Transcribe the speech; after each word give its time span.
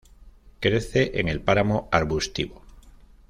Crece 0.59 1.19
en 1.19 1.27
el 1.27 1.41
páramo 1.41 1.87
arbustivo. 1.91 2.63